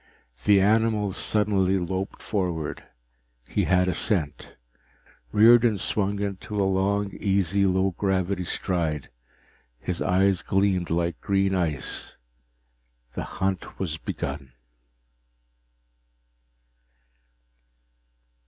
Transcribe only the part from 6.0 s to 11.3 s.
into a long, easy low gravity stride. His eyes gleamed like